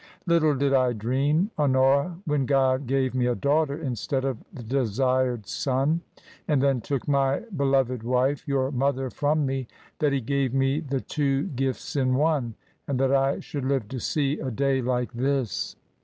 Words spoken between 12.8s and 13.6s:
and that I